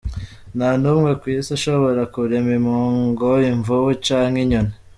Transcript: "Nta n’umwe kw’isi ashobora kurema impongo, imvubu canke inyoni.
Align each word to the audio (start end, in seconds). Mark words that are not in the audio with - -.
"Nta 0.57 0.69
n’umwe 0.81 1.11
kw’isi 1.19 1.51
ashobora 1.57 2.01
kurema 2.13 2.51
impongo, 2.57 3.29
imvubu 3.51 3.89
canke 4.05 4.39
inyoni. 4.45 4.73